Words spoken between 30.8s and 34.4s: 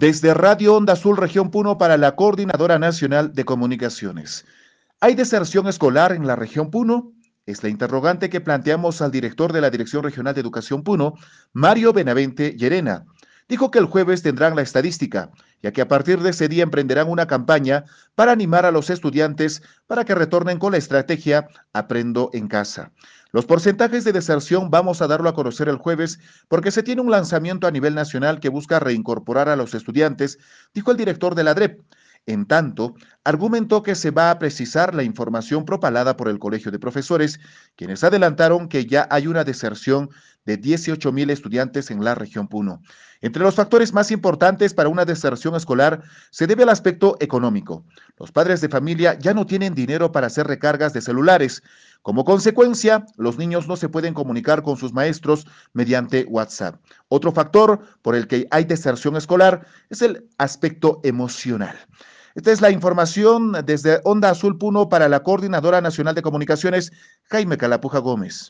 el director de la DREP. En tanto, argumentó que se va a